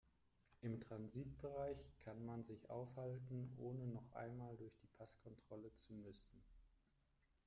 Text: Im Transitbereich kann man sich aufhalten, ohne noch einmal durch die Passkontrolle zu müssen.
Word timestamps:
Im 0.63 0.79
Transitbereich 0.81 1.77
kann 2.03 2.25
man 2.25 2.43
sich 2.43 2.71
aufhalten, 2.71 3.53
ohne 3.59 3.85
noch 3.85 4.11
einmal 4.13 4.57
durch 4.57 4.73
die 4.81 4.87
Passkontrolle 4.97 5.71
zu 5.75 5.93
müssen. 5.93 6.41